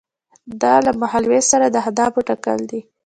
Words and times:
دا 0.61 0.75
له 0.85 0.91
مهال 1.01 1.23
ویش 1.27 1.45
سره 1.53 1.65
د 1.69 1.75
اهدافو 1.83 2.25
ټاکل 2.29 2.59
دي. 2.69 2.79